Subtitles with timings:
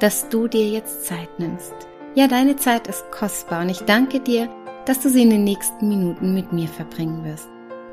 [0.00, 1.74] dass du dir jetzt Zeit nimmst.
[2.14, 4.48] Ja, deine Zeit ist kostbar und ich danke dir,
[4.84, 7.48] dass du sie in den nächsten Minuten mit mir verbringen wirst.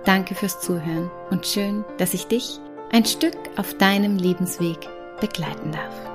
[0.05, 2.59] Danke fürs Zuhören und schön, dass ich dich
[2.91, 4.77] ein Stück auf deinem Lebensweg
[5.19, 6.13] begleiten darf.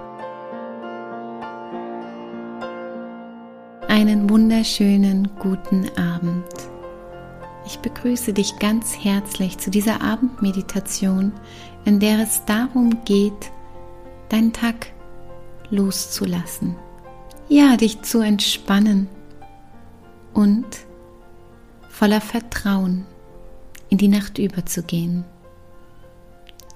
[3.89, 6.45] Einen wunderschönen guten Abend.
[7.67, 11.33] Ich begrüße dich ganz herzlich zu dieser Abendmeditation,
[11.85, 13.51] in der es darum geht,
[14.29, 14.93] deinen Tag
[15.71, 16.77] loszulassen.
[17.49, 19.09] Ja, dich zu entspannen
[20.35, 20.67] und
[21.89, 23.07] voller Vertrauen
[23.89, 25.25] in die Nacht überzugehen.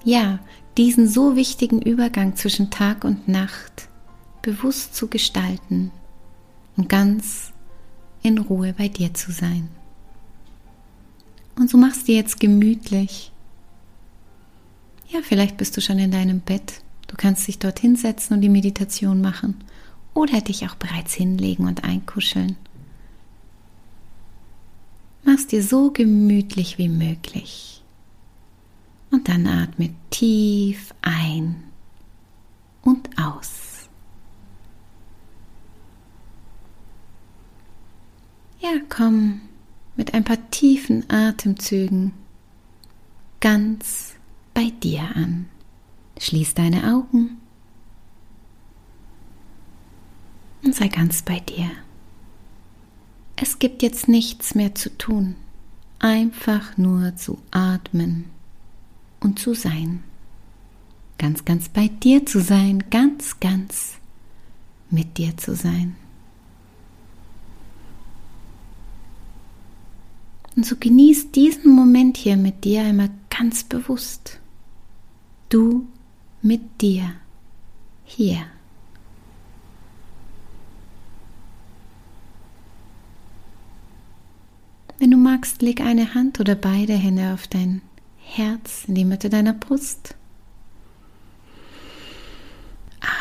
[0.03, 0.39] Ja,
[0.77, 3.87] diesen so wichtigen Übergang zwischen Tag und Nacht
[4.41, 5.91] bewusst zu gestalten
[6.75, 7.53] und ganz
[8.21, 9.69] in Ruhe bei dir zu sein.
[11.55, 13.31] Und so machst du jetzt gemütlich.
[15.09, 16.81] Ja, vielleicht bist du schon in deinem Bett.
[17.13, 19.63] Du kannst dich dort hinsetzen und die Meditation machen
[20.15, 22.57] oder dich auch bereits hinlegen und einkuscheln.
[25.23, 27.83] Mach's dir so gemütlich wie möglich.
[29.11, 31.61] Und dann atme tief ein
[32.81, 33.87] und aus.
[38.59, 39.41] Ja, komm
[39.95, 42.11] mit ein paar tiefen Atemzügen
[43.39, 44.15] ganz
[44.55, 45.52] bei dir an.
[46.19, 47.37] Schließ deine Augen
[50.63, 51.69] und sei ganz bei dir.
[53.35, 55.35] Es gibt jetzt nichts mehr zu tun,
[55.99, 58.25] einfach nur zu atmen
[59.19, 60.03] und zu sein.
[61.17, 63.95] Ganz, ganz bei dir zu sein, ganz, ganz
[64.89, 65.95] mit dir zu sein.
[70.55, 74.39] Und so genieß diesen Moment hier mit dir einmal ganz bewusst.
[75.49, 75.87] Du
[76.43, 77.13] mit dir
[78.05, 78.45] hier.
[84.99, 87.81] Wenn du magst, leg eine Hand oder beide Hände auf dein
[88.17, 90.15] Herz in die Mitte deiner Brust.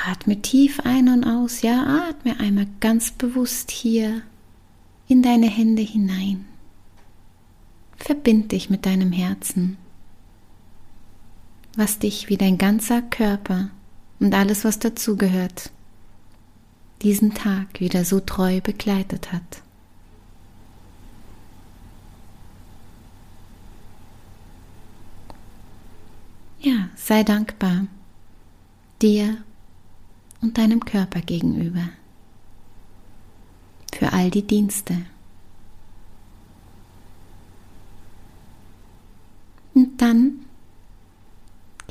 [0.06, 1.62] Atme tief ein und aus.
[1.62, 4.22] Ja, atme einmal ganz bewusst hier
[5.08, 6.44] in deine Hände hinein.
[7.96, 9.76] Verbind dich mit deinem Herzen,
[11.76, 13.70] was dich wie dein ganzer Körper
[14.20, 15.70] und alles, was dazugehört,
[17.02, 19.62] diesen Tag wieder so treu begleitet hat.
[26.60, 27.86] Ja, sei dankbar
[29.00, 29.36] dir
[30.40, 31.88] und deinem Körper gegenüber
[33.92, 35.02] für all die Dienste,
[39.74, 40.44] Und dann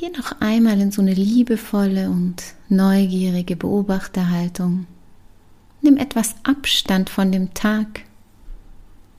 [0.02, 4.88] geh noch einmal in so eine liebevolle und neugierige Beobachterhaltung.
[5.80, 8.00] Nimm etwas Abstand von dem Tag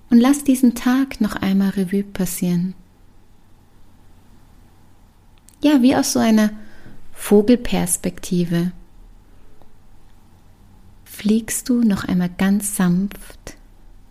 [0.09, 2.73] und lass diesen Tag noch einmal Revue passieren.
[5.61, 6.49] Ja, wie aus so einer
[7.13, 8.73] Vogelperspektive
[11.05, 13.55] fliegst du noch einmal ganz sanft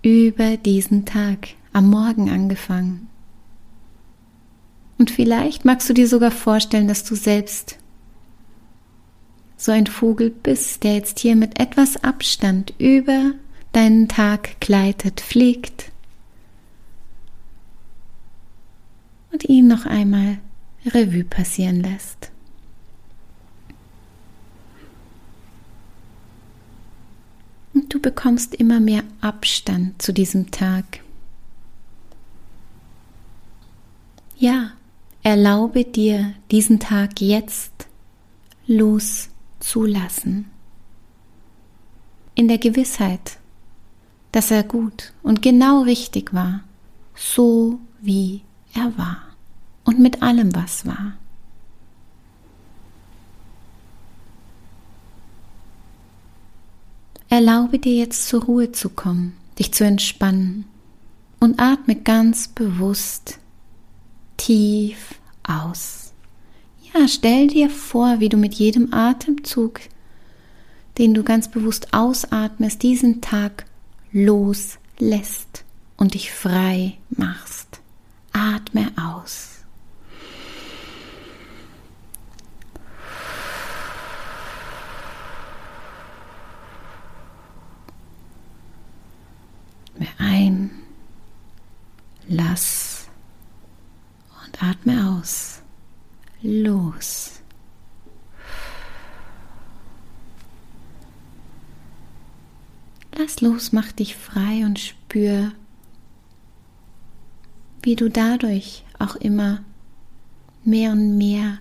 [0.00, 3.11] über diesen Tag, am Morgen angefangen.
[5.02, 7.76] Und vielleicht magst du dir sogar vorstellen, dass du selbst
[9.56, 13.32] so ein Vogel bist, der jetzt hier mit etwas Abstand über
[13.72, 15.90] deinen Tag gleitet, fliegt
[19.32, 20.38] und ihn noch einmal
[20.86, 22.30] Revue passieren lässt.
[27.74, 31.00] Und du bekommst immer mehr Abstand zu diesem Tag.
[34.38, 34.74] Ja,
[35.24, 37.86] Erlaube dir diesen Tag jetzt
[38.66, 40.50] loszulassen.
[42.34, 43.38] In der Gewissheit,
[44.32, 46.64] dass er gut und genau richtig war,
[47.14, 48.42] so wie
[48.74, 49.22] er war
[49.84, 51.12] und mit allem, was war.
[57.28, 60.64] Erlaube dir jetzt zur Ruhe zu kommen, dich zu entspannen
[61.38, 63.38] und atme ganz bewusst
[64.44, 66.12] tief aus.
[66.92, 69.80] Ja, stell dir vor, wie du mit jedem Atemzug
[70.98, 73.64] den du ganz bewusst ausatmest, diesen Tag
[74.12, 75.64] loslässt
[75.96, 77.80] und dich frei machst.
[78.32, 79.48] Atme aus.
[89.94, 90.70] Atme ein,
[92.28, 93.06] lass
[94.44, 95.62] und atme aus.
[96.42, 97.42] Los.
[103.14, 105.52] Lass los, mach dich frei und spür,
[107.82, 109.62] wie du dadurch auch immer
[110.64, 111.58] mehr und mehr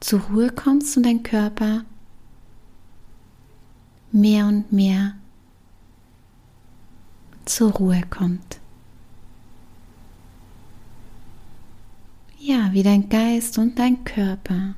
[0.00, 1.84] zur Ruhe kommst und dein Körper
[4.12, 5.14] mehr und mehr
[7.44, 8.60] zur Ruhe kommt.
[12.38, 14.74] Ja, wie dein Geist und dein Körper.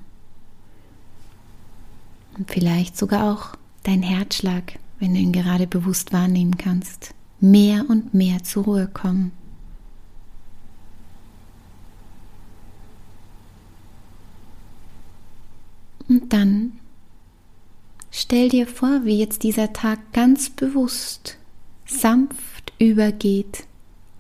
[2.36, 8.14] Und vielleicht sogar auch dein Herzschlag, wenn du ihn gerade bewusst wahrnehmen kannst, mehr und
[8.14, 9.32] mehr zur Ruhe kommen.
[16.08, 16.72] Und dann
[18.10, 21.38] stell dir vor, wie jetzt dieser Tag ganz bewusst,
[21.86, 23.64] sanft übergeht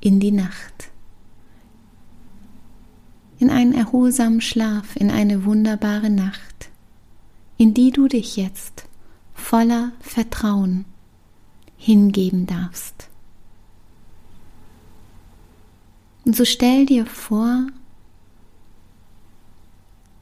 [0.00, 0.90] in die Nacht.
[3.38, 6.70] In einen erholsamen Schlaf, in eine wunderbare Nacht,
[7.58, 8.86] in die du dich jetzt
[9.44, 10.86] voller Vertrauen
[11.76, 13.10] hingeben darfst.
[16.24, 17.66] Und so stell dir vor,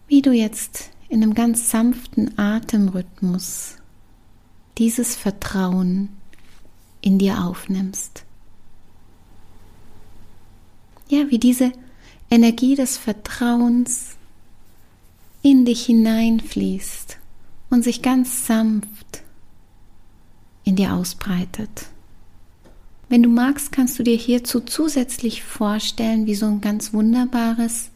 [0.08, 3.76] wie du jetzt in einem ganz sanften Atemrhythmus
[4.78, 6.08] dieses Vertrauen
[7.00, 8.24] in dir aufnimmst.
[11.08, 11.72] Ja, wie diese
[12.28, 14.16] Energie des Vertrauens
[15.42, 17.18] in dich hineinfließt
[17.70, 19.11] und sich ganz sanft
[20.64, 21.86] in dir ausbreitet.
[23.08, 27.90] Wenn du magst, kannst du dir hierzu zusätzlich vorstellen, wie so ein ganz wunderbares,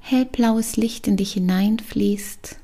[0.00, 2.56] hellblaues Licht in dich hineinfließt,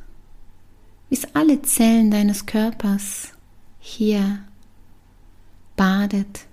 [1.08, 3.30] wie es alle Zellen deines Körpers
[3.80, 4.40] hier
[5.76, 6.46] badet.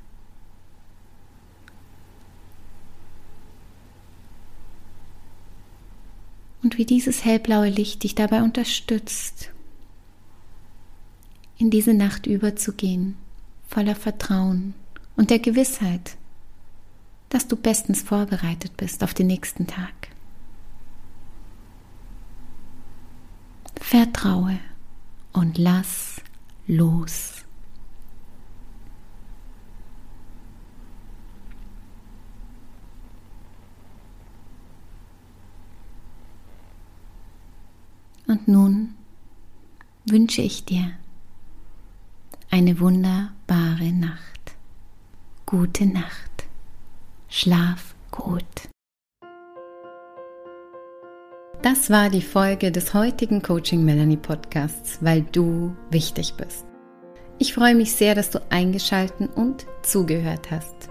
[6.64, 9.51] Und wie dieses hellblaue Licht dich dabei unterstützt,
[11.62, 13.16] in diese Nacht überzugehen,
[13.68, 14.74] voller Vertrauen
[15.16, 16.18] und der Gewissheit,
[17.30, 19.94] dass du bestens vorbereitet bist auf den nächsten Tag.
[23.80, 24.58] Vertraue
[25.34, 26.20] und lass
[26.66, 27.46] los.
[38.26, 38.96] Und nun
[40.06, 40.94] wünsche ich dir
[42.52, 44.56] eine wunderbare Nacht.
[45.46, 46.46] Gute Nacht.
[47.30, 48.44] Schlaf gut.
[51.62, 56.66] Das war die Folge des heutigen Coaching Melanie Podcasts, weil du wichtig bist.
[57.40, 60.91] Ich freue mich sehr, dass du eingeschalten und zugehört hast.